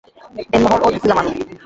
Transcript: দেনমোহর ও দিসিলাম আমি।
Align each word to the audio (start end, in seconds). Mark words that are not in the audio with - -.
দেনমোহর 0.51 0.81
ও 0.85 0.93
দিসিলাম 0.93 1.17
আমি। 1.21 1.31